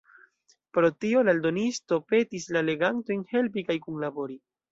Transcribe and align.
Pro 0.77 0.87
tio 1.03 1.19
la 1.27 1.33
eldonisto 1.35 1.99
petis 2.13 2.49
la 2.57 2.65
legantojn 2.71 3.23
helpi 3.35 3.67
kaj 3.71 3.79
kunlabori. 3.87 4.43